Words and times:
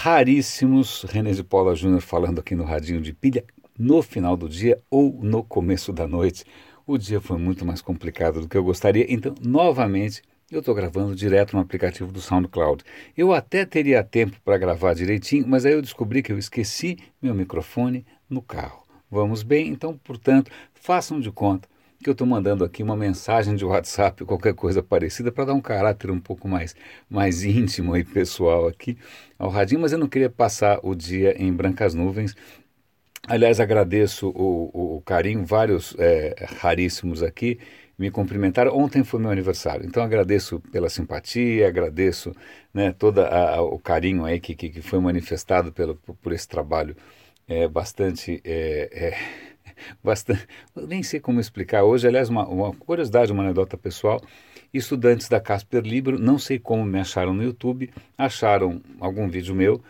raríssimos. 0.00 1.02
René 1.08 1.32
de 1.32 1.42
Paula 1.42 1.74
Júnior 1.74 2.00
falando 2.00 2.38
aqui 2.38 2.54
no 2.54 2.62
Radinho 2.62 3.00
de 3.00 3.12
Pilha 3.12 3.44
no 3.76 4.00
final 4.00 4.36
do 4.36 4.48
dia 4.48 4.80
ou 4.88 5.18
no 5.20 5.42
começo 5.42 5.92
da 5.92 6.06
noite. 6.06 6.44
O 6.86 6.96
dia 6.96 7.20
foi 7.20 7.36
muito 7.36 7.64
mais 7.66 7.82
complicado 7.82 8.40
do 8.40 8.48
que 8.48 8.56
eu 8.56 8.62
gostaria, 8.62 9.12
então, 9.12 9.34
novamente, 9.42 10.22
eu 10.52 10.60
estou 10.60 10.72
gravando 10.72 11.16
direto 11.16 11.56
no 11.56 11.60
aplicativo 11.60 12.12
do 12.12 12.20
SoundCloud. 12.20 12.84
Eu 13.16 13.32
até 13.32 13.66
teria 13.66 14.04
tempo 14.04 14.36
para 14.44 14.56
gravar 14.56 14.94
direitinho, 14.94 15.48
mas 15.48 15.66
aí 15.66 15.72
eu 15.72 15.82
descobri 15.82 16.22
que 16.22 16.30
eu 16.30 16.38
esqueci 16.38 16.96
meu 17.20 17.34
microfone 17.34 18.06
no 18.30 18.40
carro. 18.40 18.84
Vamos 19.10 19.42
bem? 19.42 19.66
Então, 19.66 19.98
portanto, 20.04 20.48
façam 20.74 21.18
de 21.18 21.32
conta 21.32 21.68
que 22.02 22.08
eu 22.08 22.12
estou 22.12 22.26
mandando 22.26 22.64
aqui 22.64 22.82
uma 22.82 22.96
mensagem 22.96 23.56
de 23.56 23.64
WhatsApp, 23.64 24.24
qualquer 24.24 24.54
coisa 24.54 24.82
parecida, 24.82 25.32
para 25.32 25.46
dar 25.46 25.54
um 25.54 25.60
caráter 25.60 26.10
um 26.10 26.20
pouco 26.20 26.48
mais, 26.48 26.74
mais 27.10 27.42
íntimo 27.44 27.96
e 27.96 28.04
pessoal 28.04 28.68
aqui 28.68 28.96
ao 29.38 29.50
radinho, 29.50 29.80
mas 29.80 29.92
eu 29.92 29.98
não 29.98 30.08
queria 30.08 30.30
passar 30.30 30.78
o 30.82 30.94
dia 30.94 31.34
em 31.42 31.52
brancas 31.52 31.94
nuvens. 31.94 32.36
Aliás, 33.26 33.60
agradeço 33.60 34.28
o, 34.30 34.70
o, 34.72 34.96
o 34.96 35.02
carinho, 35.02 35.44
vários 35.44 35.94
é, 35.98 36.34
raríssimos 36.60 37.22
aqui 37.22 37.58
me 37.98 38.10
cumprimentaram. 38.10 38.76
Ontem 38.76 39.02
foi 39.02 39.20
meu 39.20 39.30
aniversário, 39.30 39.84
então 39.84 40.02
agradeço 40.02 40.60
pela 40.72 40.88
simpatia, 40.88 41.66
agradeço 41.68 42.34
né, 42.72 42.92
todo 42.92 43.20
o 43.72 43.78
carinho 43.78 44.24
aí 44.24 44.38
que, 44.40 44.54
que, 44.54 44.70
que, 44.70 44.82
foi 44.82 45.00
manifestado 45.00 45.72
pelo, 45.72 45.96
por 45.96 46.32
esse 46.32 46.46
trabalho 46.48 46.96
é, 47.48 47.66
bastante. 47.68 48.40
É, 48.44 48.88
é, 48.92 49.47
bastante, 50.02 50.46
nem 50.76 51.02
sei 51.02 51.20
como 51.20 51.40
explicar 51.40 51.84
hoje, 51.84 52.06
aliás, 52.06 52.28
uma, 52.28 52.46
uma 52.46 52.72
curiosidade, 52.74 53.32
uma 53.32 53.42
anedota 53.42 53.76
pessoal. 53.76 54.20
Estudantes 54.72 55.28
da 55.28 55.40
Casper 55.40 55.82
Libro, 55.82 56.18
não 56.18 56.38
sei 56.38 56.58
como 56.58 56.84
me 56.84 57.00
acharam 57.00 57.32
no 57.32 57.42
YouTube, 57.42 57.90
acharam 58.16 58.82
algum 59.00 59.28
vídeo 59.28 59.54
meu 59.54 59.82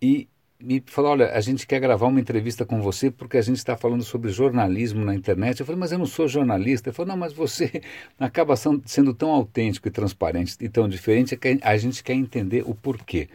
e 0.00 0.28
me 0.62 0.82
falou: 0.86 1.12
olha, 1.12 1.32
a 1.32 1.40
gente 1.40 1.66
quer 1.66 1.80
gravar 1.80 2.06
uma 2.06 2.20
entrevista 2.20 2.64
com 2.64 2.80
você 2.80 3.10
porque 3.10 3.36
a 3.36 3.42
gente 3.42 3.56
está 3.56 3.76
falando 3.76 4.02
sobre 4.04 4.30
jornalismo 4.30 5.04
na 5.04 5.14
internet. 5.14 5.60
Eu 5.60 5.66
falei, 5.66 5.78
mas 5.78 5.92
eu 5.92 5.98
não 5.98 6.06
sou 6.06 6.28
jornalista. 6.28 6.88
Ele 6.88 6.96
falou, 6.96 7.08
não, 7.10 7.16
mas 7.16 7.32
você 7.32 7.82
acaba 8.18 8.54
sendo 8.56 9.12
tão 9.12 9.30
autêntico 9.30 9.88
e 9.88 9.90
transparente 9.90 10.56
e 10.60 10.68
tão 10.68 10.88
diferente 10.88 11.36
que 11.36 11.58
a 11.60 11.76
gente 11.76 12.02
quer 12.02 12.14
entender 12.14 12.62
o 12.66 12.74
porquê. 12.74 13.28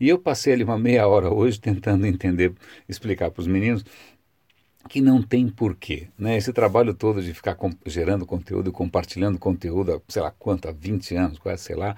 E 0.00 0.08
eu 0.08 0.18
passei 0.18 0.52
ali 0.52 0.64
uma 0.64 0.78
meia 0.78 1.06
hora 1.06 1.32
hoje 1.32 1.60
tentando 1.60 2.04
entender, 2.06 2.52
explicar 2.88 3.30
para 3.30 3.40
os 3.40 3.46
meninos 3.46 3.84
que 4.88 5.00
não 5.00 5.22
tem 5.22 5.48
porquê. 5.48 6.08
Né? 6.18 6.36
Esse 6.36 6.52
trabalho 6.52 6.94
todo 6.94 7.22
de 7.22 7.32
ficar 7.34 7.56
gerando 7.86 8.26
conteúdo 8.26 8.72
compartilhando 8.72 9.38
conteúdo 9.38 10.02
sei 10.08 10.22
lá 10.22 10.30
quanto, 10.30 10.68
há 10.68 10.72
20 10.72 11.14
anos, 11.16 11.38
quase, 11.38 11.62
sei 11.62 11.76
lá, 11.76 11.96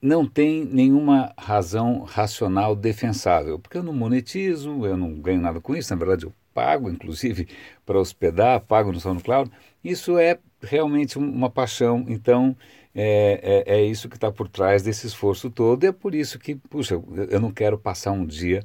não 0.00 0.26
tem 0.26 0.64
nenhuma 0.66 1.32
razão 1.38 2.00
racional 2.02 2.76
defensável, 2.76 3.58
porque 3.58 3.78
eu 3.78 3.82
não 3.82 3.92
monetizo, 3.92 4.84
eu 4.84 4.96
não 4.96 5.14
ganho 5.14 5.40
nada 5.40 5.60
com 5.60 5.74
isso, 5.74 5.90
na 5.94 5.98
verdade 5.98 6.26
eu 6.26 6.32
pago, 6.52 6.90
inclusive, 6.90 7.48
para 7.86 7.98
hospedar, 7.98 8.60
pago 8.60 8.92
no 8.92 9.00
SoundCloud. 9.00 9.50
Isso 9.82 10.18
é 10.18 10.38
realmente 10.62 11.18
uma 11.18 11.50
paixão, 11.50 12.04
então 12.06 12.56
é, 12.94 13.64
é, 13.66 13.76
é 13.78 13.84
isso 13.84 14.08
que 14.08 14.16
está 14.16 14.30
por 14.30 14.48
trás 14.48 14.82
desse 14.82 15.06
esforço 15.06 15.50
todo, 15.50 15.84
e 15.84 15.86
é 15.88 15.92
por 15.92 16.14
isso 16.14 16.38
que, 16.38 16.54
puxa, 16.54 17.02
eu 17.30 17.40
não 17.40 17.50
quero 17.50 17.78
passar 17.78 18.12
um 18.12 18.26
dia 18.26 18.62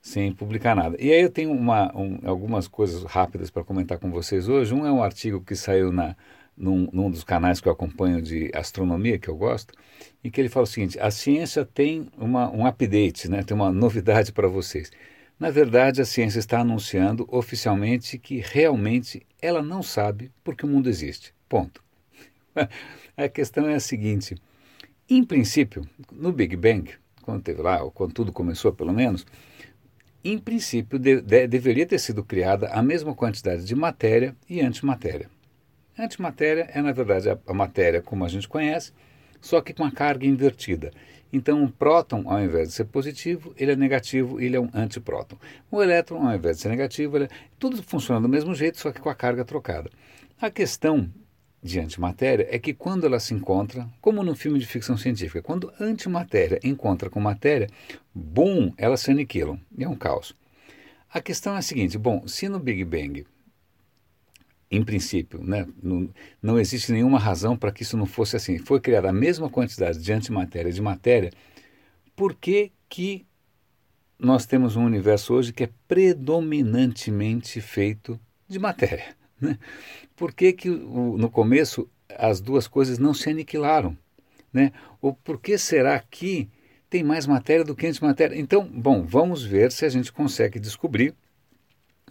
sem 0.00 0.32
publicar 0.32 0.74
nada. 0.74 0.96
E 0.98 1.12
aí 1.12 1.20
eu 1.20 1.30
tenho 1.30 1.52
uma, 1.52 1.94
um, 1.96 2.18
algumas 2.24 2.66
coisas 2.66 3.02
rápidas 3.04 3.50
para 3.50 3.64
comentar 3.64 3.98
com 3.98 4.10
vocês 4.10 4.48
hoje. 4.48 4.74
Um 4.74 4.86
é 4.86 4.92
um 4.92 5.02
artigo 5.02 5.40
que 5.40 5.54
saiu 5.54 5.92
na, 5.92 6.16
num, 6.56 6.88
num, 6.92 7.10
dos 7.10 7.24
canais 7.24 7.60
que 7.60 7.68
eu 7.68 7.72
acompanho 7.72 8.20
de 8.22 8.50
astronomia, 8.54 9.18
que 9.18 9.28
eu 9.28 9.36
gosto, 9.36 9.74
e 10.22 10.30
que 10.30 10.40
ele 10.40 10.48
fala 10.48 10.64
o 10.64 10.66
seguinte: 10.66 10.98
a 10.98 11.10
ciência 11.10 11.64
tem 11.64 12.08
uma, 12.16 12.50
um 12.50 12.66
update, 12.66 13.28
né, 13.28 13.42
tem 13.42 13.54
uma 13.54 13.70
novidade 13.72 14.32
para 14.32 14.48
vocês. 14.48 14.90
Na 15.38 15.50
verdade, 15.50 16.02
a 16.02 16.04
ciência 16.04 16.38
está 16.38 16.60
anunciando 16.60 17.26
oficialmente 17.30 18.18
que 18.18 18.42
realmente 18.44 19.26
ela 19.40 19.62
não 19.62 19.82
sabe 19.82 20.30
porque 20.44 20.66
o 20.66 20.68
mundo 20.68 20.88
existe. 20.88 21.34
Ponto. 21.48 21.82
a 23.16 23.28
questão 23.28 23.66
é 23.66 23.74
a 23.74 23.80
seguinte: 23.80 24.34
em 25.08 25.24
princípio, 25.24 25.86
no 26.12 26.30
Big 26.32 26.56
Bang, 26.56 26.90
quando 27.22 27.42
teve 27.42 27.62
lá, 27.62 27.82
ou 27.82 27.90
quando 27.90 28.12
tudo 28.12 28.32
começou 28.32 28.72
pelo 28.72 28.92
menos, 28.92 29.26
em 30.24 30.38
princípio, 30.38 30.98
de, 30.98 31.20
de, 31.20 31.46
deveria 31.46 31.86
ter 31.86 31.98
sido 31.98 32.22
criada 32.22 32.68
a 32.68 32.82
mesma 32.82 33.14
quantidade 33.14 33.64
de 33.64 33.74
matéria 33.74 34.36
e 34.48 34.60
antimatéria. 34.60 35.30
Antimatéria 35.98 36.68
é, 36.72 36.80
na 36.80 36.92
verdade, 36.92 37.30
a, 37.30 37.38
a 37.46 37.54
matéria 37.54 38.02
como 38.02 38.24
a 38.24 38.28
gente 38.28 38.48
conhece, 38.48 38.92
só 39.40 39.60
que 39.60 39.72
com 39.72 39.84
a 39.84 39.90
carga 39.90 40.26
invertida. 40.26 40.90
Então, 41.32 41.62
um 41.62 41.68
próton, 41.68 42.24
ao 42.26 42.42
invés 42.42 42.68
de 42.68 42.74
ser 42.74 42.84
positivo, 42.84 43.54
ele 43.56 43.72
é 43.72 43.76
negativo, 43.76 44.40
ele 44.40 44.56
é 44.56 44.60
um 44.60 44.68
antipróton. 44.74 45.36
O 45.70 45.82
elétron, 45.82 46.26
ao 46.26 46.34
invés 46.34 46.56
de 46.56 46.62
ser 46.62 46.68
negativo, 46.68 47.16
ele 47.16 47.24
é... 47.26 47.28
tudo 47.58 47.82
funciona 47.82 48.20
do 48.20 48.28
mesmo 48.28 48.54
jeito, 48.54 48.78
só 48.78 48.90
que 48.90 49.00
com 49.00 49.08
a 49.08 49.14
carga 49.14 49.44
trocada. 49.44 49.90
A 50.40 50.50
questão 50.50 51.08
de 51.62 51.78
antimatéria 51.78 52.48
é 52.50 52.58
que 52.58 52.72
quando 52.72 53.04
ela 53.04 53.20
se 53.20 53.34
encontra, 53.34 53.88
como 54.00 54.22
no 54.22 54.34
filme 54.34 54.58
de 54.58 54.66
ficção 54.66 54.96
científica, 54.96 55.42
quando 55.42 55.72
antimatéria 55.78 56.58
encontra 56.64 57.10
com 57.10 57.20
matéria, 57.20 57.68
bum, 58.14 58.72
elas 58.76 59.00
se 59.00 59.10
aniquilam. 59.10 59.60
É 59.78 59.86
um 59.86 59.96
caos. 59.96 60.34
A 61.12 61.20
questão 61.20 61.54
é 61.54 61.58
a 61.58 61.62
seguinte: 61.62 61.98
bom, 61.98 62.26
se 62.26 62.48
no 62.48 62.58
Big 62.58 62.84
Bang, 62.84 63.26
em 64.70 64.82
princípio, 64.82 65.42
né, 65.42 65.66
não, 65.82 66.08
não 66.40 66.58
existe 66.58 66.92
nenhuma 66.92 67.18
razão 67.18 67.56
para 67.56 67.72
que 67.72 67.82
isso 67.82 67.96
não 67.96 68.06
fosse 68.06 68.36
assim, 68.36 68.56
foi 68.58 68.80
criada 68.80 69.10
a 69.10 69.12
mesma 69.12 69.50
quantidade 69.50 69.98
de 69.98 70.12
antimatéria 70.12 70.70
e 70.70 70.72
de 70.72 70.80
matéria, 70.80 71.32
por 72.14 72.34
que, 72.34 72.70
que 72.88 73.26
nós 74.18 74.46
temos 74.46 74.76
um 74.76 74.84
universo 74.84 75.34
hoje 75.34 75.52
que 75.52 75.64
é 75.64 75.70
predominantemente 75.88 77.60
feito 77.60 78.18
de 78.46 78.58
matéria? 78.58 79.19
Né? 79.42 79.58
Por 80.14 80.34
que, 80.34 80.52
que 80.52 80.68
no 80.68 81.30
começo 81.30 81.88
as 82.18 82.40
duas 82.40 82.68
coisas 82.68 82.98
não 82.98 83.14
se 83.14 83.30
aniquilaram? 83.30 83.96
Né? 84.52 84.72
Ou 85.00 85.14
por 85.14 85.40
que 85.40 85.56
será 85.56 85.98
que 85.98 86.48
tem 86.90 87.02
mais 87.02 87.26
matéria 87.26 87.64
do 87.64 87.74
que 87.74 87.86
antimatéria? 87.86 88.38
Então, 88.38 88.66
bom, 88.66 89.02
vamos 89.02 89.42
ver 89.42 89.72
se 89.72 89.86
a 89.86 89.88
gente 89.88 90.12
consegue 90.12 90.58
descobrir 90.58 91.14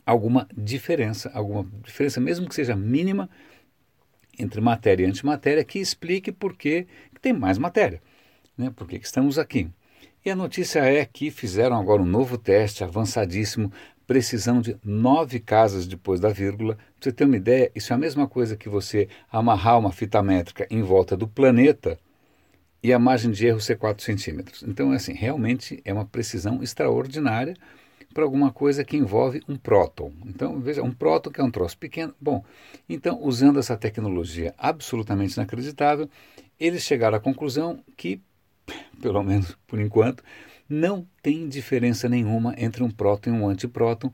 alguma 0.06 0.48
diferença, 0.58 1.30
alguma 1.36 1.68
diferença, 1.84 2.20
mesmo 2.20 2.50
que 2.50 2.56
seja 2.56 2.76
mínima, 2.76 3.30
entre 4.40 4.60
matéria 4.62 5.04
e 5.04 5.08
antimatéria, 5.08 5.64
que 5.64 5.80
explique 5.80 6.32
por 6.32 6.56
que 6.56 6.88
tem 7.22 7.34
mais 7.34 7.58
matéria, 7.58 8.02
né? 8.58 8.72
por 8.76 8.88
que 8.88 8.96
estamos 8.96 9.38
aqui. 9.38 9.70
E 10.26 10.30
a 10.30 10.36
notícia 10.36 10.80
é 10.80 11.06
que 11.06 11.32
fizeram 11.32 11.80
agora 11.80 12.02
um 12.02 12.06
novo 12.06 12.38
teste 12.38 12.84
avançadíssimo 12.84 13.72
precisão 14.06 14.60
de 14.60 14.76
nove 14.84 15.40
casas 15.40 15.86
depois 15.86 16.20
da 16.20 16.30
vírgula. 16.30 16.76
Para 16.76 16.84
você 17.00 17.12
ter 17.12 17.26
uma 17.26 17.38
ideia, 17.38 17.72
isso 17.76 17.94
é 17.94 17.96
a 17.96 18.00
mesma 18.00 18.28
coisa 18.28 18.58
que 18.58 18.68
você 18.68 19.08
amarrar 19.32 19.78
uma 19.78 19.92
fita 19.92 20.22
métrica 20.24 20.68
em 20.70 20.82
volta 20.82 21.16
do 21.16 21.28
planeta 21.28 21.98
e 22.82 22.92
a 22.92 23.00
margem 23.00 23.32
de 23.32 23.46
erro 23.46 23.62
ser 23.62 23.78
4 23.78 24.04
centímetros. 24.04 24.64
Então, 24.64 24.92
assim, 24.92 25.14
realmente 25.14 25.80
é 25.86 25.94
uma 25.94 26.06
precisão 26.06 26.64
extraordinária 26.64 27.56
para 28.14 28.24
alguma 28.24 28.52
coisa 28.52 28.84
que 28.84 28.98
envolve 28.98 29.42
um 29.48 29.56
próton. 29.56 30.12
Então, 30.26 30.60
veja, 30.60 30.82
um 30.82 30.92
próton 30.92 31.30
que 31.30 31.40
é 31.40 31.44
um 31.44 31.52
troço 31.52 31.78
pequeno. 31.78 32.14
Bom, 32.20 32.44
então, 32.90 33.20
usando 33.22 33.60
essa 33.60 33.78
tecnologia 33.78 34.54
absolutamente 34.58 35.36
inacreditável, 35.36 36.10
eles 36.60 36.84
chegaram 36.84 37.18
à 37.18 37.20
conclusão 37.20 37.84
que, 37.96 38.22
pelo 39.02 39.24
menos 39.24 39.58
por 39.68 39.80
enquanto, 39.80 40.24
não 40.68 41.08
tem 41.22 41.48
diferença 41.48 42.08
nenhuma 42.08 42.54
entre 42.58 42.84
um 42.84 42.92
próton 42.92 43.32
e 43.32 43.34
um 43.34 43.48
antipróton 43.48 44.14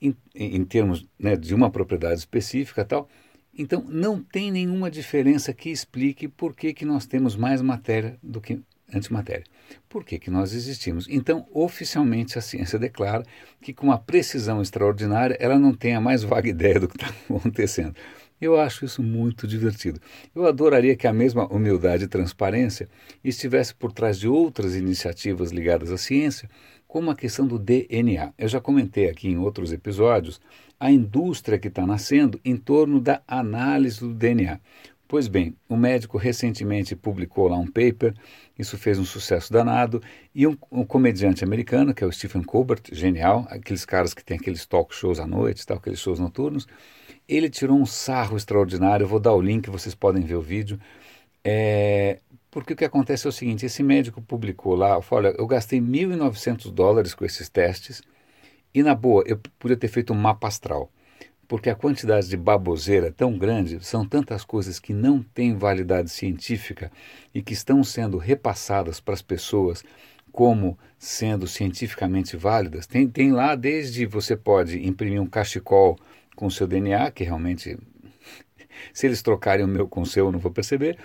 em, 0.00 0.14
em 0.34 0.64
termos 0.64 1.06
né, 1.18 1.36
de 1.36 1.54
uma 1.54 1.70
propriedade 1.70 2.18
específica 2.18 2.84
tal. 2.84 3.08
Então, 3.56 3.84
não 3.88 4.20
tem 4.20 4.50
nenhuma 4.50 4.90
diferença 4.90 5.54
que 5.54 5.70
explique 5.70 6.26
por 6.26 6.54
que, 6.54 6.74
que 6.74 6.84
nós 6.84 7.06
temos 7.06 7.36
mais 7.36 7.62
matéria 7.62 8.18
do 8.20 8.40
que 8.40 8.60
antimatéria. 8.92 9.44
Por 9.88 10.04
que, 10.04 10.18
que 10.18 10.30
nós 10.30 10.52
existimos? 10.52 11.06
Então, 11.08 11.46
oficialmente, 11.52 12.38
a 12.38 12.42
ciência 12.42 12.78
declara 12.78 13.24
que, 13.60 13.72
com 13.72 13.86
uma 13.86 13.98
precisão 13.98 14.60
extraordinária, 14.60 15.36
ela 15.40 15.58
não 15.58 15.72
tem 15.72 15.94
a 15.94 16.00
mais 16.00 16.22
vaga 16.22 16.48
ideia 16.50 16.80
do 16.80 16.88
que 16.88 16.96
está 16.96 17.08
acontecendo. 17.32 17.94
Eu 18.44 18.60
acho 18.60 18.84
isso 18.84 19.02
muito 19.02 19.46
divertido. 19.46 19.98
Eu 20.34 20.46
adoraria 20.46 20.94
que 20.94 21.06
a 21.06 21.12
mesma 21.14 21.46
humildade 21.46 22.04
e 22.04 22.08
transparência 22.08 22.90
estivesse 23.24 23.74
por 23.74 23.90
trás 23.90 24.18
de 24.18 24.28
outras 24.28 24.76
iniciativas 24.76 25.50
ligadas 25.50 25.90
à 25.90 25.96
ciência, 25.96 26.50
como 26.86 27.10
a 27.10 27.16
questão 27.16 27.46
do 27.46 27.58
DNA. 27.58 28.34
Eu 28.36 28.46
já 28.46 28.60
comentei 28.60 29.08
aqui 29.08 29.28
em 29.28 29.38
outros 29.38 29.72
episódios 29.72 30.42
a 30.78 30.90
indústria 30.90 31.58
que 31.58 31.68
está 31.68 31.86
nascendo 31.86 32.38
em 32.44 32.54
torno 32.54 33.00
da 33.00 33.22
análise 33.26 34.00
do 34.00 34.12
DNA. 34.12 34.60
Pois 35.06 35.28
bem, 35.28 35.54
o 35.68 35.74
um 35.74 35.76
médico 35.76 36.16
recentemente 36.16 36.96
publicou 36.96 37.46
lá 37.48 37.56
um 37.58 37.66
paper, 37.66 38.14
isso 38.58 38.78
fez 38.78 38.98
um 38.98 39.04
sucesso 39.04 39.52
danado, 39.52 40.02
e 40.34 40.46
um, 40.46 40.56
um, 40.72 40.84
comediante 40.84 41.44
americano, 41.44 41.92
que 41.92 42.02
é 42.02 42.06
o 42.06 42.12
Stephen 42.12 42.42
Colbert, 42.42 42.82
genial, 42.90 43.46
aqueles 43.50 43.84
caras 43.84 44.14
que 44.14 44.24
tem 44.24 44.38
aqueles 44.38 44.64
talk 44.64 44.94
shows 44.94 45.20
à 45.20 45.26
noite, 45.26 45.66
tal, 45.66 45.76
aqueles 45.76 46.00
shows 46.00 46.18
noturnos, 46.18 46.66
ele 47.28 47.50
tirou 47.50 47.78
um 47.78 47.86
sarro 47.86 48.36
extraordinário. 48.36 49.04
Eu 49.04 49.08
vou 49.08 49.20
dar 49.20 49.32
o 49.34 49.40
link, 49.40 49.68
vocês 49.70 49.94
podem 49.94 50.22
ver 50.22 50.36
o 50.36 50.42
vídeo. 50.42 50.78
É, 51.44 52.20
Porque 52.50 52.72
o 52.74 52.76
que 52.76 52.84
acontece 52.84 53.26
é 53.26 53.30
o 53.30 53.32
seguinte: 53.32 53.66
esse 53.66 53.82
médico 53.82 54.22
publicou 54.22 54.74
lá, 54.74 55.00
falou, 55.02 55.26
olha, 55.26 55.36
eu 55.38 55.46
gastei 55.46 55.80
1.900 55.80 56.70
dólares 56.72 57.14
com 57.14 57.24
esses 57.24 57.48
testes 57.48 58.02
e, 58.74 58.82
na 58.82 58.94
boa, 58.94 59.24
eu 59.26 59.38
podia 59.58 59.76
ter 59.76 59.88
feito 59.88 60.12
um 60.12 60.16
mapa 60.16 60.48
astral. 60.48 60.90
Porque 61.46 61.68
a 61.68 61.74
quantidade 61.74 62.28
de 62.28 62.36
baboseira 62.36 63.08
é 63.08 63.10
tão 63.10 63.36
grande, 63.36 63.84
são 63.84 64.06
tantas 64.06 64.44
coisas 64.44 64.78
que 64.78 64.92
não 64.92 65.22
têm 65.22 65.56
validade 65.56 66.10
científica 66.10 66.90
e 67.34 67.42
que 67.42 67.52
estão 67.52 67.84
sendo 67.84 68.16
repassadas 68.16 69.00
para 69.00 69.14
as 69.14 69.22
pessoas 69.22 69.84
como 70.32 70.76
sendo 70.98 71.46
cientificamente 71.46 72.36
válidas. 72.36 72.86
Tem, 72.86 73.08
tem 73.08 73.30
lá 73.30 73.54
desde 73.54 74.04
você 74.04 74.36
pode 74.36 74.84
imprimir 74.84 75.22
um 75.22 75.26
cachecol 75.26 75.96
com 76.34 76.50
seu 76.50 76.66
DNA, 76.66 77.10
que 77.12 77.22
realmente, 77.22 77.78
se 78.92 79.06
eles 79.06 79.22
trocarem 79.22 79.64
o 79.64 79.68
meu 79.68 79.86
com 79.86 80.02
o 80.02 80.06
seu, 80.06 80.26
eu 80.26 80.32
não 80.32 80.40
vou 80.40 80.50
perceber, 80.50 80.98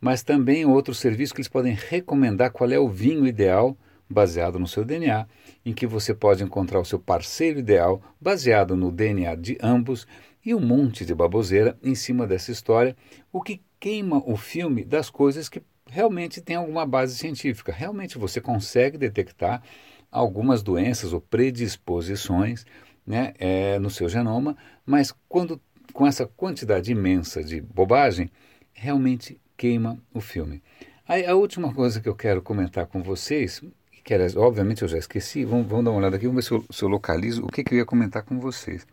mas 0.00 0.24
também 0.24 0.66
outro 0.66 0.94
serviço 0.94 1.32
que 1.32 1.40
eles 1.40 1.48
podem 1.48 1.74
recomendar 1.88 2.50
qual 2.50 2.70
é 2.70 2.78
o 2.78 2.88
vinho 2.88 3.24
ideal 3.24 3.76
baseado 4.12 4.58
no 4.58 4.66
seu 4.66 4.84
DNA, 4.84 5.26
em 5.64 5.72
que 5.72 5.86
você 5.86 6.14
pode 6.14 6.44
encontrar 6.44 6.78
o 6.78 6.84
seu 6.84 6.98
parceiro 6.98 7.58
ideal 7.58 8.02
baseado 8.20 8.76
no 8.76 8.92
DNA 8.92 9.34
de 9.36 9.58
ambos 9.62 10.06
e 10.44 10.54
um 10.54 10.60
monte 10.60 11.04
de 11.04 11.14
baboseira 11.14 11.78
em 11.82 11.94
cima 11.94 12.26
dessa 12.26 12.50
história, 12.50 12.96
o 13.32 13.40
que 13.40 13.62
queima 13.80 14.22
o 14.24 14.36
filme 14.36 14.84
das 14.84 15.08
coisas 15.08 15.48
que 15.48 15.62
realmente 15.86 16.40
têm 16.40 16.56
alguma 16.56 16.86
base 16.86 17.16
científica. 17.16 17.72
Realmente 17.72 18.18
você 18.18 18.40
consegue 18.40 18.98
detectar 18.98 19.62
algumas 20.10 20.62
doenças 20.62 21.12
ou 21.12 21.20
predisposições 21.20 22.66
né, 23.06 23.32
é, 23.38 23.78
no 23.78 23.90
seu 23.90 24.08
genoma, 24.08 24.56
mas 24.84 25.14
quando 25.28 25.60
com 25.92 26.06
essa 26.06 26.26
quantidade 26.26 26.90
imensa 26.90 27.42
de 27.42 27.60
bobagem, 27.60 28.30
realmente 28.72 29.40
queima 29.56 29.98
o 30.12 30.20
filme. 30.20 30.62
A 31.06 31.34
última 31.34 31.74
coisa 31.74 32.00
que 32.00 32.08
eu 32.08 32.14
quero 32.14 32.40
comentar 32.40 32.86
com 32.86 33.02
vocês, 33.02 33.62
que 34.02 34.12
era, 34.12 34.26
obviamente 34.36 34.82
eu 34.82 34.88
já 34.88 34.98
esqueci, 34.98 35.44
vamos, 35.44 35.66
vamos 35.66 35.84
dar 35.84 35.90
uma 35.90 36.00
olhada 36.00 36.16
aqui, 36.16 36.26
vamos 36.26 36.44
ver 36.44 36.48
se 36.48 36.54
eu, 36.54 36.64
se 36.70 36.82
eu 36.82 36.88
localizo 36.88 37.44
o 37.44 37.48
que, 37.48 37.62
que 37.62 37.74
eu 37.74 37.78
ia 37.78 37.84
comentar 37.84 38.22
com 38.22 38.38
vocês. 38.40 38.86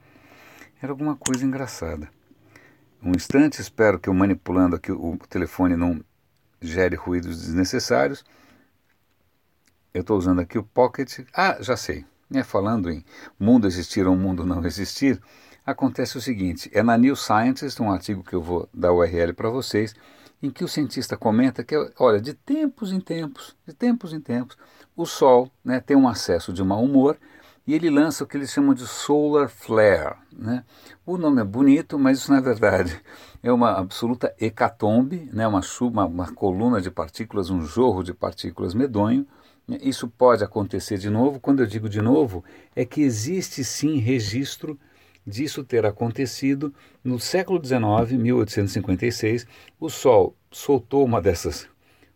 Era 0.81 0.91
alguma 0.91 1.15
coisa 1.15 1.45
engraçada. 1.45 2.09
Um 3.01 3.11
instante, 3.11 3.61
espero 3.61 3.99
que 3.99 4.09
eu 4.09 4.13
manipulando 4.13 4.75
aqui 4.75 4.91
o 4.91 5.17
telefone 5.29 5.75
não 5.75 6.03
gere 6.61 6.95
ruídos 6.95 7.41
desnecessários. 7.41 8.23
Eu 9.93 10.01
estou 10.01 10.17
usando 10.17 10.39
aqui 10.39 10.57
o 10.57 10.63
Pocket. 10.63 11.19
Ah, 11.33 11.57
já 11.61 11.75
sei. 11.75 12.05
É, 12.33 12.43
falando 12.43 12.91
em 12.91 13.03
mundo 13.39 13.65
existir 13.65 14.05
ou 14.05 14.15
mundo 14.15 14.45
não 14.45 14.63
existir, 14.65 15.19
acontece 15.65 16.17
o 16.17 16.21
seguinte: 16.21 16.69
é 16.73 16.83
na 16.83 16.97
New 16.97 17.15
Scientist, 17.15 17.81
um 17.81 17.91
artigo 17.91 18.23
que 18.23 18.33
eu 18.33 18.41
vou 18.41 18.69
dar 18.73 18.91
o 18.91 18.99
URL 18.99 19.33
para 19.33 19.49
vocês, 19.49 19.95
em 20.41 20.49
que 20.49 20.63
o 20.63 20.67
cientista 20.67 21.17
comenta 21.17 21.63
que, 21.63 21.75
olha, 21.99 22.19
de 22.19 22.33
tempos 22.33 22.91
em 22.91 22.99
tempos, 22.99 23.55
de 23.67 23.73
tempos 23.73 24.13
em 24.13 24.19
tempos, 24.19 24.57
o 24.95 25.05
Sol 25.05 25.51
né, 25.63 25.79
tem 25.79 25.97
um 25.97 26.07
acesso 26.07 26.53
de 26.53 26.63
mau 26.63 26.83
humor 26.83 27.17
e 27.67 27.73
ele 27.73 27.89
lança 27.89 28.23
o 28.23 28.27
que 28.27 28.35
eles 28.35 28.51
chamam 28.51 28.73
de 28.73 28.87
solar 28.87 29.49
flare. 29.49 30.15
Né? 30.31 30.63
O 31.05 31.17
nome 31.17 31.41
é 31.41 31.43
bonito, 31.43 31.99
mas 31.99 32.19
isso 32.19 32.31
na 32.31 32.39
verdade 32.39 32.99
é 33.43 33.51
uma 33.51 33.71
absoluta 33.77 34.33
hecatombe, 34.39 35.29
né? 35.31 35.47
uma, 35.47 35.61
uma, 35.81 36.05
uma 36.05 36.33
coluna 36.33 36.81
de 36.81 36.89
partículas, 36.89 37.49
um 37.49 37.61
jorro 37.61 38.03
de 38.03 38.13
partículas 38.13 38.73
medonho, 38.73 39.27
isso 39.81 40.07
pode 40.07 40.43
acontecer 40.43 40.97
de 40.97 41.09
novo. 41.09 41.39
Quando 41.39 41.59
eu 41.59 41.67
digo 41.67 41.87
de 41.87 42.01
novo, 42.01 42.43
é 42.75 42.83
que 42.83 43.01
existe 43.01 43.63
sim 43.63 43.97
registro 43.97 44.79
disso 45.29 45.63
ter 45.63 45.85
acontecido 45.85 46.73
no 47.03 47.19
século 47.19 47.63
XIX, 47.63 48.19
1856. 48.19 49.45
O 49.79 49.89
Sol 49.89 50.35
soltou 50.51 51.05
uma 51.05 51.21
dessas. 51.21 51.67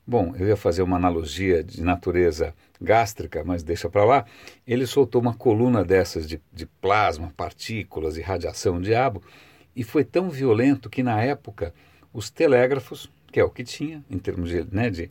Bom, 0.05 0.35
eu 0.35 0.47
ia 0.47 0.57
fazer 0.57 0.81
uma 0.81 0.97
analogia 0.97 1.63
de 1.63 1.81
natureza 1.81 2.53
gástrica, 2.81 3.43
mas 3.45 3.63
deixa 3.63 3.89
para 3.89 4.03
lá. 4.03 4.25
Ele 4.67 4.85
soltou 4.85 5.21
uma 5.21 5.33
coluna 5.33 5.83
dessas 5.85 6.27
de, 6.27 6.41
de 6.51 6.65
plasma, 6.65 7.31
partículas 7.37 8.17
e 8.17 8.21
radiação 8.21 8.81
diabo, 8.81 9.21
e 9.73 9.83
foi 9.83 10.03
tão 10.03 10.29
violento 10.29 10.89
que 10.89 11.01
na 11.01 11.21
época 11.21 11.73
os 12.11 12.29
telégrafos, 12.29 13.09
que 13.31 13.39
é 13.39 13.43
o 13.43 13.49
que 13.49 13.63
tinha 13.63 14.03
em 14.09 14.17
termos 14.17 14.49
de, 14.49 14.67
né, 14.69 14.89
de 14.89 15.09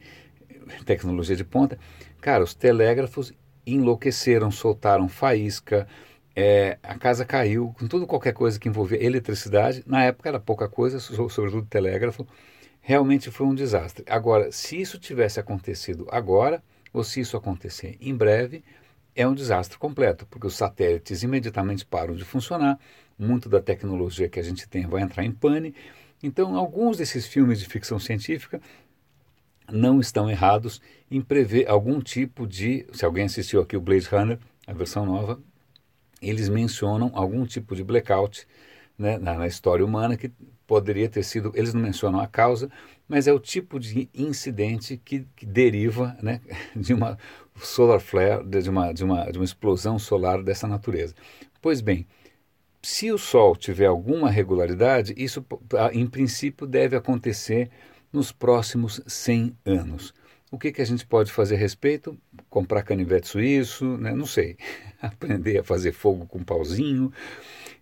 tecnologia 0.85 1.35
de 1.35 1.45
ponta, 1.45 1.79
Cara, 2.23 2.45
os 2.45 2.55
telégrafos 2.55 3.35
enlouqueceram, 3.67 4.49
soltaram 4.49 5.09
faísca, 5.09 5.89
é, 6.35 6.79
a 6.83 6.99
casa 6.99 7.25
caiu, 7.25 7.75
com 7.79 7.87
tudo 7.87 8.07
qualquer 8.07 8.33
coisa 8.33 8.59
que 8.59 8.69
envolvia 8.69 9.03
eletricidade. 9.03 9.83
Na 9.87 10.03
época 10.05 10.29
era 10.29 10.41
pouca 10.41 10.69
coisa, 10.69 10.99
sobretudo 11.01 11.67
telégrafo. 11.67 12.27
Realmente 12.81 13.31
foi 13.31 13.47
um 13.47 13.55
desastre. 13.55 14.05
Agora, 14.09 14.51
se 14.51 14.81
isso 14.81 14.99
tivesse 14.99 15.39
acontecido 15.39 16.07
agora, 16.11 16.63
ou 16.93 17.05
se 17.05 17.21
isso 17.21 17.37
acontecer 17.37 17.97
em 18.01 18.15
breve, 18.15 18.65
é 19.15 19.27
um 19.27 19.35
desastre 19.35 19.79
completo, 19.79 20.27
porque 20.27 20.47
os 20.47 20.55
satélites 20.55 21.23
imediatamente 21.23 21.85
param 21.85 22.15
de 22.15 22.25
funcionar, 22.25 22.79
muito 23.19 23.49
da 23.49 23.61
tecnologia 23.61 24.29
que 24.29 24.41
a 24.41 24.43
gente 24.43 24.69
tem 24.69 24.87
vai 24.87 25.03
entrar 25.03 25.25
em 25.25 25.33
pane. 25.33 25.75
Então, 26.23 26.57
alguns 26.57 26.97
desses 26.97 27.27
filmes 27.27 27.61
de 27.61 27.67
ficção 27.67 27.99
científica 27.99 28.61
não 29.71 30.01
estão 30.01 30.31
errados 30.31 30.81
em 31.11 31.21
prever 31.21 31.69
algum 31.69 32.01
tipo 32.01 32.47
de. 32.47 32.87
Se 32.93 33.05
alguém 33.05 33.25
assistiu 33.25 33.61
aqui 33.61 33.77
o 33.77 33.81
Blade 33.81 34.07
Runner, 34.07 34.39
a 34.67 34.73
versão 34.73 35.07
nova, 35.07 35.41
eles 36.23 36.49
mencionam 36.49 37.11
algum 37.15 37.45
tipo 37.45 37.75
de 37.75 37.83
blackout 37.83 38.47
né, 38.99 39.19
na, 39.19 39.35
na, 39.35 39.47
história 39.47 39.85
humana 39.85 40.17
que 40.17 40.31
poderia 40.67 41.09
ter 41.09 41.23
sido. 41.23 41.53
Eles 41.55 41.75
não 41.75 41.81
mencionam 41.81 42.21
a 42.21 42.27
causa, 42.27 42.71
mas 43.09 43.27
é 43.27 43.33
o 43.33 43.39
tipo 43.39 43.81
de 43.81 44.09
incidente 44.15 45.01
que, 45.05 45.27
que 45.35 45.45
deriva 45.45 46.17
né, 46.23 46.41
de 46.77 46.95
uma 46.95 47.19
solar 47.57 48.01
flare, 48.01 48.45
de 48.45 48.71
uma, 48.71 48.93
de, 48.93 49.05
uma, 49.05 49.31
de 49.31 49.39
uma 49.39 49.45
explosão 49.45 49.99
solar 49.99 50.43
dessa 50.43 50.67
natureza. 50.67 51.15
Pois 51.61 51.81
bem. 51.81 52.07
Se 52.85 53.13
o 53.13 53.19
Sol 53.19 53.55
tiver 53.55 53.87
alguma 53.87 54.29
regularidade, 54.29 55.15
isso 55.17 55.45
em 55.93 56.05
princípio 56.05 56.67
deve 56.67 56.97
acontecer 56.97 57.71
nos 58.13 58.33
próximos 58.33 59.01
100 59.07 59.57
anos. 59.65 60.13
O 60.51 60.59
que, 60.59 60.73
que 60.73 60.83
a 60.83 60.85
gente 60.85 61.07
pode 61.07 61.33
fazer 61.33 61.55
a 61.55 61.59
respeito? 61.59 62.19
Comprar 62.53 62.83
canivete 62.83 63.29
suíço, 63.29 63.97
né? 63.97 64.13
não 64.13 64.27
sei, 64.27 64.59
aprender 65.01 65.61
a 65.61 65.65
fazer 65.65 65.93
fogo 65.93 66.27
com 66.27 66.45
pauzinho. 66.45 67.11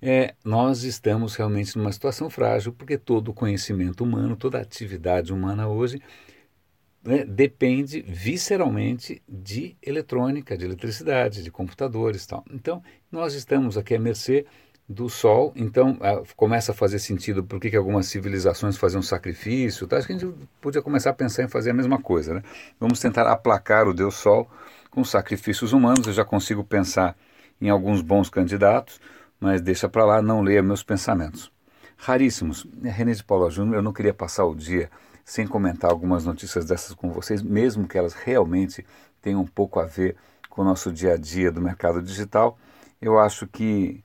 É, 0.00 0.32
nós 0.44 0.84
estamos 0.84 1.34
realmente 1.34 1.76
numa 1.76 1.90
situação 1.90 2.30
frágil, 2.30 2.72
porque 2.72 2.96
todo 2.96 3.32
o 3.32 3.34
conhecimento 3.34 4.04
humano, 4.04 4.36
toda 4.36 4.58
a 4.58 4.62
atividade 4.62 5.32
humana 5.32 5.66
hoje 5.66 6.00
né, 7.02 7.24
depende 7.24 8.00
visceralmente 8.00 9.20
de 9.28 9.76
eletrônica, 9.82 10.56
de 10.56 10.64
eletricidade, 10.66 11.42
de 11.42 11.50
computadores 11.50 12.24
tal. 12.24 12.44
Então, 12.48 12.80
nós 13.10 13.34
estamos 13.34 13.76
aqui 13.76 13.96
à 13.96 13.98
mercê 13.98 14.46
do 14.90 15.08
Sol, 15.08 15.52
então 15.54 15.92
uh, 15.92 16.26
começa 16.34 16.72
a 16.72 16.74
fazer 16.74 16.98
sentido 16.98 17.44
por 17.44 17.60
que 17.60 17.76
algumas 17.76 18.06
civilizações 18.06 18.76
faziam 18.76 19.00
sacrifício. 19.00 19.86
Tá? 19.86 19.96
Acho 19.96 20.08
que 20.08 20.14
a 20.14 20.18
gente 20.18 20.34
podia 20.60 20.82
começar 20.82 21.10
a 21.10 21.12
pensar 21.12 21.44
em 21.44 21.48
fazer 21.48 21.70
a 21.70 21.72
mesma 21.72 22.02
coisa. 22.02 22.34
Né? 22.34 22.42
Vamos 22.80 22.98
tentar 22.98 23.30
aplacar 23.30 23.86
o 23.86 23.94
Deus 23.94 24.16
Sol 24.16 24.50
com 24.90 25.04
sacrifícios 25.04 25.72
humanos. 25.72 26.08
Eu 26.08 26.12
já 26.12 26.24
consigo 26.24 26.64
pensar 26.64 27.16
em 27.60 27.70
alguns 27.70 28.02
bons 28.02 28.28
candidatos, 28.28 29.00
mas 29.38 29.60
deixa 29.60 29.88
para 29.88 30.04
lá, 30.04 30.20
não 30.20 30.42
leia 30.42 30.60
meus 30.60 30.82
pensamentos. 30.82 31.52
Raríssimos. 31.96 32.66
René 32.82 33.12
de 33.12 33.22
Paula 33.22 33.48
Júnior, 33.48 33.76
eu 33.76 33.82
não 33.82 33.92
queria 33.92 34.12
passar 34.12 34.44
o 34.44 34.56
dia 34.56 34.90
sem 35.24 35.46
comentar 35.46 35.88
algumas 35.88 36.24
notícias 36.24 36.64
dessas 36.64 36.94
com 36.94 37.12
vocês, 37.12 37.42
mesmo 37.42 37.86
que 37.86 37.96
elas 37.96 38.14
realmente 38.14 38.84
tenham 39.22 39.40
um 39.40 39.46
pouco 39.46 39.78
a 39.78 39.84
ver 39.84 40.16
com 40.48 40.62
o 40.62 40.64
nosso 40.64 40.90
dia 40.90 41.12
a 41.12 41.16
dia 41.16 41.52
do 41.52 41.60
mercado 41.60 42.02
digital. 42.02 42.58
Eu 43.00 43.20
acho 43.20 43.46
que 43.46 44.02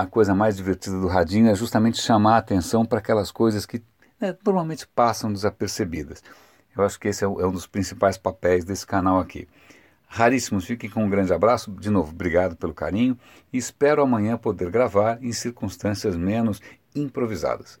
a 0.00 0.06
coisa 0.06 0.34
mais 0.34 0.56
divertida 0.56 0.98
do 0.98 1.08
radinho 1.08 1.48
é 1.48 1.54
justamente 1.54 2.00
chamar 2.00 2.36
a 2.36 2.38
atenção 2.38 2.84
para 2.84 2.98
aquelas 2.98 3.30
coisas 3.30 3.66
que 3.66 3.82
né, 4.20 4.36
normalmente 4.44 4.86
passam 4.86 5.32
desapercebidas. 5.32 6.22
Eu 6.76 6.84
acho 6.84 6.98
que 7.00 7.08
esse 7.08 7.24
é, 7.24 7.26
é 7.26 7.46
um 7.46 7.50
dos 7.50 7.66
principais 7.66 8.16
papéis 8.16 8.64
desse 8.64 8.86
canal 8.86 9.18
aqui. 9.18 9.48
Raríssimos, 10.06 10.64
fiquem 10.64 10.88
com 10.88 11.04
um 11.04 11.10
grande 11.10 11.32
abraço. 11.32 11.70
De 11.72 11.90
novo, 11.90 12.12
obrigado 12.12 12.56
pelo 12.56 12.72
carinho 12.72 13.18
e 13.52 13.58
espero 13.58 14.00
amanhã 14.00 14.38
poder 14.38 14.70
gravar 14.70 15.18
em 15.22 15.32
circunstâncias 15.32 16.16
menos 16.16 16.60
improvisadas. 16.94 17.80